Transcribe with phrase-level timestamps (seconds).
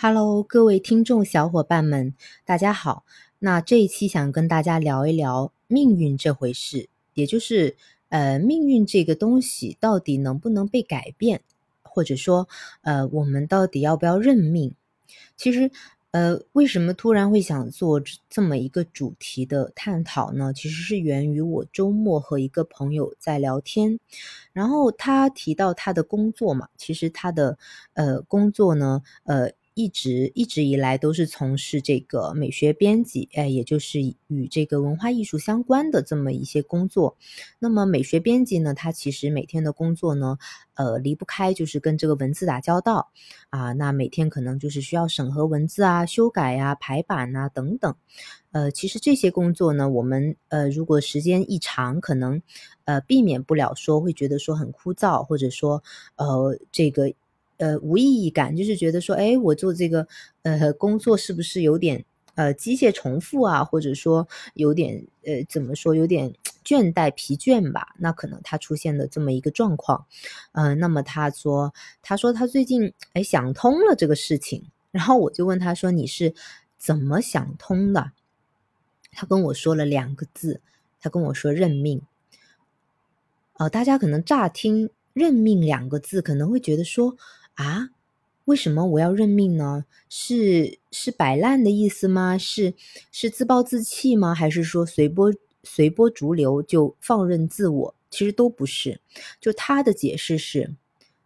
[0.00, 2.14] Hello，各位听众小伙伴们，
[2.44, 3.04] 大家好。
[3.40, 7.76] 那这一期想跟大家聊一聊命运这回事，也就是
[8.08, 11.40] 呃，命运这个东西到底能不能被改变，
[11.82, 12.48] 或者说
[12.82, 14.72] 呃，我们到底要不要认命？
[15.36, 15.68] 其实
[16.12, 20.52] 呃，为什么突然会想做这么一个主题的探讨呢？
[20.52, 23.98] 其实是源于我周末和一个朋友在聊天，
[24.52, 27.58] 然后他提到他的工作嘛，其实他的
[27.94, 29.50] 呃工作呢，呃。
[29.78, 37.16] 一直一直以来都是从事这个美学编辑，哎，也就是与这个文化艺术相关的这么一些工作。
[37.60, 40.36] 那么美学编辑呢，他其实每天的工作呢，
[40.74, 43.12] 呃，离不开就是跟这个文字打交道
[43.50, 43.72] 啊。
[43.72, 47.94] 那每天可能就是需要审核文字啊、修改呀、排版啊等等。
[48.50, 52.42] 呃，其实这些工作呢，我们呃如果时间一长，可能
[52.84, 55.84] 呃避免不了说会觉得说很枯燥，或者说
[56.16, 57.14] 呃这个。
[57.58, 60.06] 呃，无意义感就是觉得说，哎，我做这个
[60.42, 62.04] 呃工作是不是有点
[62.36, 66.32] 呃机械重复啊，或者说有点呃怎么说有点
[66.64, 67.94] 倦怠疲倦吧？
[67.98, 70.06] 那可能他出现了这么一个状况，
[70.52, 76.34] 嗯，那么他说，他说他最近哎想通了这个事情，然后我就问他说你是
[76.78, 78.12] 怎么想通的？
[79.10, 80.60] 他跟我说了两个字，
[81.00, 82.02] 他跟我说认命。
[83.54, 87.16] 呃，大家可能乍听认命两个字，可能会觉得说。
[87.58, 87.90] 啊，
[88.44, 89.84] 为什么我要认命呢？
[90.08, 92.38] 是是摆烂的意思吗？
[92.38, 92.74] 是
[93.10, 94.32] 是自暴自弃吗？
[94.32, 97.94] 还是说随波随波逐流就放任自我？
[98.10, 99.00] 其实都不是。
[99.40, 100.76] 就他的解释是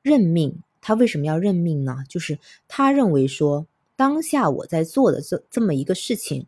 [0.00, 0.62] 认命。
[0.80, 2.04] 他为什么要认命呢？
[2.08, 6.46] 就是他认为说，当下我在做的这这么一个事情，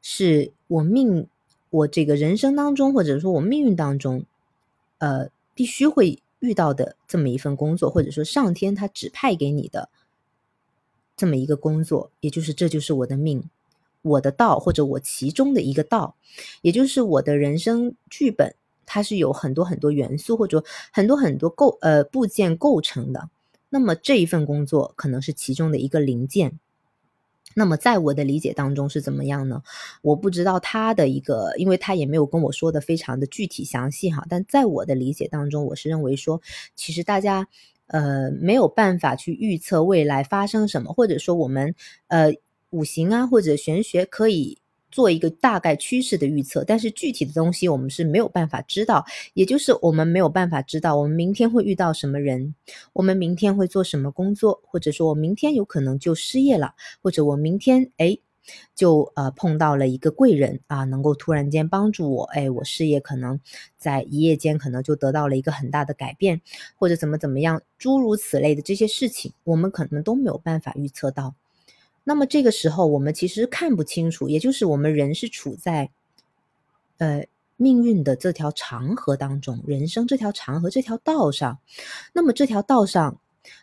[0.00, 1.26] 是我命
[1.70, 4.24] 我这个人生当中，或者说我命运当中，
[4.98, 6.22] 呃，必须会。
[6.40, 9.88] 遇到的这么一份工作，或者说上天他指派给你的
[11.16, 13.42] 这么一个工作，也就是这就是我的命，
[14.02, 16.14] 我的道，或者我其中的一个道，
[16.62, 18.54] 也就是我的人生剧本，
[18.86, 20.62] 它是有很多很多元素或者
[20.92, 23.28] 很多很多构呃部件构成的。
[23.70, 26.58] 那么这一份工作可能是其中的一个零件。
[27.54, 29.62] 那么，在我的理解当中是怎么样呢？
[30.02, 34.24] 我不知道他的一个，因为他也没有跟我说的非常的具体详细哈。
[34.28, 36.40] 但在我的理解当中，我是认为说，
[36.76, 37.48] 其实大家
[37.86, 41.74] 呃没有办法去预测未来发生什么，或者说我们
[42.06, 42.32] 呃
[42.70, 44.58] 五行啊或者玄学可以。
[44.90, 49.04] 做一个大概趋势的预测，但是具体的东西我们是没有办法知道，
[49.34, 52.54] 也就是我们没有办法知道我们明天会遇到什么人，
[52.92, 58.18] 我们明天会做什么工作，或者说我明天有可能就失业了，或者我明天哎
[58.74, 63.38] 就呃碰到了一个贵人啊，能够突然间帮助我，哎，我事业可能
[63.76, 66.40] 在一夜间可能就得到了一个很大的改变，
[66.76, 71.34] 或者怎么怎么样，诸如此类的这些事情，我们可能都没有办法预测到。
[72.08, 75.90] 那么这个时候，我们其实看不清楚，也就是我们人是处在，
[76.96, 77.26] 呃，
[77.58, 81.58] 命运的这条长河当中，人生这条长河这条道上。
[82.14, 83.20] 那么这条道上，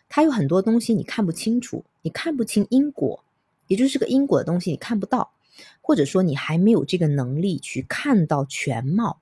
[0.08, 3.24] 它有很多东西你看不清楚，你看不清因果，
[3.66, 5.32] 也就是个因果的东西你看不到，
[5.80, 9.18] 或者说你还没有这个能力去看到全貌。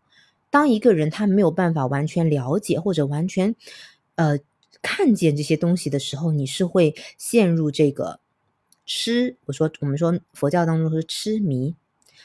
[0.51, 3.57] 当一个人他没有办法完全了解或者完全，
[4.17, 4.39] 呃，
[4.83, 8.21] 看见这些东西的时候，你是会陷入这个。
[8.87, 11.75] 痴，我说我们说佛教当中是痴迷，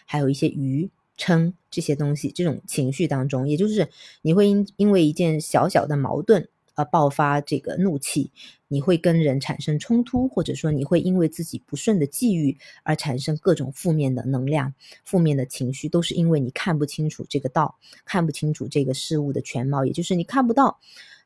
[0.06, 3.88] 还有一些愚嗔这些东西，这种情绪当中，也就是
[4.22, 8.32] 你会因因为一件小小的矛盾而爆发这个怒气，
[8.68, 14.74] 你会跟人产生冲突，或者说你会因为自己不顺的际遇而产生各种负面的能量、
[15.06, 20.80] 负面的情绪，都是因为你看不清楚这个道，看不清楚这个事物的全貌，也就是你看不到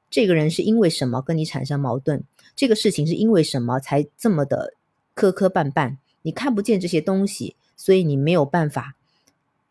[0.09, 2.23] 这个人是因为什么跟你产生矛盾，
[2.55, 4.75] 这个事情是因为什么才这么的。
[5.13, 8.95] 磕磕绊绊，你看不见这些东西，所以你没有办法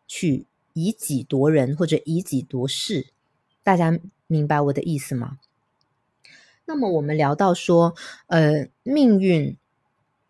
[0.07, 3.07] 去以己夺人或者以己夺事。
[3.63, 5.39] 大家明白我的意思吗？
[6.65, 7.93] 那么我们聊到说，
[8.27, 9.57] 呃，命运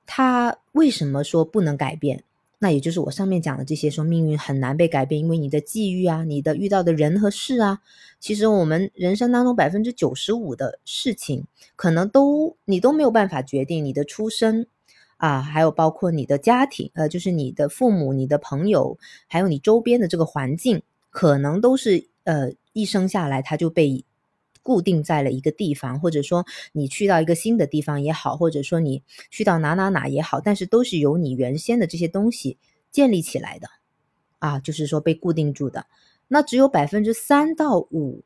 [0.06, 2.24] 它为什么说不能改变？
[2.59, 7.81] 那也就是我上面讲的这些，说命运很难被改变，因为你的际遇啊，你的遇到的人和事啊，
[8.19, 11.45] 其实我们人生当中百分之九十五的事情，
[11.75, 14.66] 可能都你都没有办法决定你的出生。
[15.24, 20.81] 啊，还有包括你的家庭，呃，就是你的父母、你的朋友，还有你周边的这个环境，
[21.12, 24.04] 可能都是呃一生下来他就被
[24.62, 32.58] 固定在了一个地方，或者说你去到一个新的地方也好，或者说你去到哪哪哪也好，但是都是由你原先的这些东西
[32.92, 33.69] 建立起来的，
[34.40, 35.86] 啊，就是说被固定住的。
[36.28, 38.24] 那只有百分之三到五，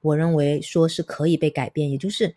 [0.00, 2.34] 我认为说是可以被改变，也就是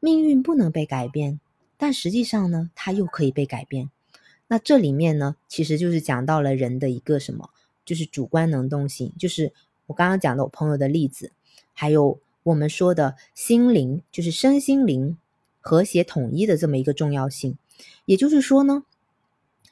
[0.00, 1.38] 命运不能被改变。
[1.82, 3.90] 但实际上呢，它又可以被改变。
[4.46, 7.50] 那这里面呢，其实就是讲到了人的一个什么，
[7.84, 9.52] 就是主观能动性，就是
[9.86, 11.32] 我刚刚讲的我朋友的例子，
[11.72, 15.18] 还有我们说的心灵，就是身心灵
[15.60, 17.58] 和谐统一的这么一个重要性。
[18.04, 18.84] 也就是说呢，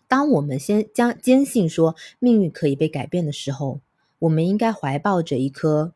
[0.08, 3.78] 当我们先将坚信说命运可以被改变的时候，
[4.18, 5.92] 我们应该怀抱着一颗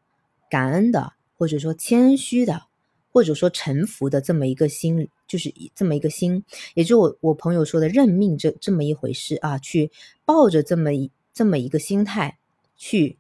[0.48, 2.66] 感恩的，或者说谦虚的。
[3.12, 6.44] 或者说臣服的这么一个心理，就是这么一个心，
[6.74, 9.90] 也就我我朋友说的认命这这么一回事啊，去
[10.24, 12.38] 抱着这么一这么一个心态
[12.76, 13.16] 去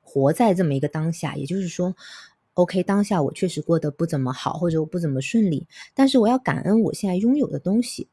[0.00, 1.34] 活在这么一个当下。
[1.36, 1.96] 也就是说
[2.54, 8.06] ，OK，当下我确实过得不怎么好，或者我不怎么顺利，但是我要感恩我现在拥有的东西。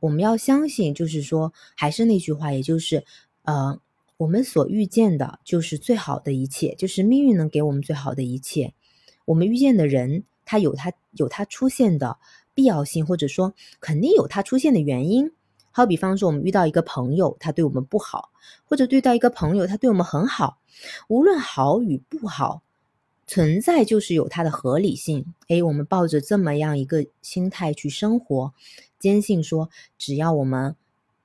[0.00, 3.04] 我们要相信，就是说，还是那句话，也就是
[3.44, 3.78] 呃，
[4.16, 8.74] 我们所遇见的就是最好的一切，就是命运能给我们最好的一切。
[9.24, 10.24] 我们遇见的人。
[10.46, 12.18] 他有他有他出现的
[12.54, 15.32] 必要性，或者说肯定有它出现的原因。
[15.70, 18.30] 好比方说，我们遇到一个朋友，他对我们不好，
[18.64, 20.58] 或者遇到一个朋友，他对我们很好。
[21.08, 22.62] 无论好与不好，
[23.26, 25.34] 存在就是有它的合理性。
[25.48, 28.52] 诶，我们抱着这么样一个心态去生活，
[29.00, 29.68] 坚信说，
[29.98, 30.76] 只要我们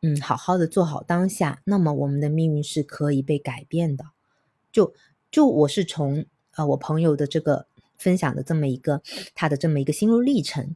[0.01, 4.05] 嗯好好的做好当下，那么我们的命运是可以被改变的。
[4.71, 4.93] 就
[5.29, 7.67] 就我是从呃我朋友的这个。
[7.99, 9.01] 分享的这么一个
[9.35, 10.73] 他的这么一个心路历程，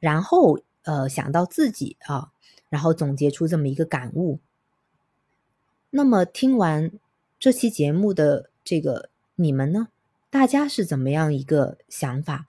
[0.00, 2.32] 然后呃想到自己啊，
[2.68, 4.40] 然后总结出这么一个感悟。
[5.90, 6.90] 那么听完
[7.38, 9.86] 这期节目的这个你们呢，
[10.28, 12.48] 大家是怎么样一个想法？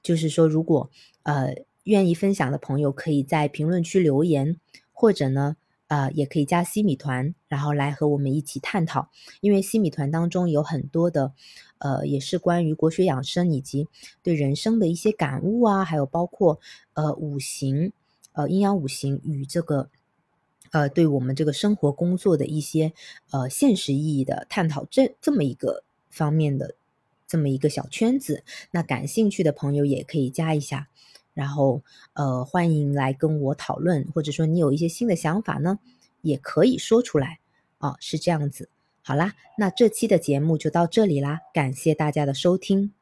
[0.00, 0.88] 就是说，如果
[1.24, 4.60] 呃愿意分享的朋友，可以在评论区留言，
[4.92, 5.56] 或者呢。
[5.90, 9.08] 呃，也可以加西米团，然后来和我们一起探讨。
[9.40, 11.32] 因为西米团当中有很多的，
[11.78, 13.88] 呃，也是关于国学养生以及
[14.22, 16.60] 对人生的一些感悟啊，还有包括
[16.94, 17.90] 呃五行，
[18.34, 19.90] 呃阴阳五行与这个，
[20.70, 22.92] 呃对我们这个生活工作的一些
[23.32, 26.76] 呃现实意义的探讨，这这么一个方面的
[27.26, 28.44] 这么一个小圈子。
[28.70, 30.86] 那感兴趣的朋友也可以加一下。
[31.34, 31.82] 然后，
[32.12, 35.78] 呃，欢迎来跟我讨论，或者说你有一些新的想法呢，
[36.22, 37.38] 也可以说出来
[37.78, 38.68] 啊，是这样子。
[39.02, 42.92] 好啦，那这期的节目就到这里啦，感谢大家的收听。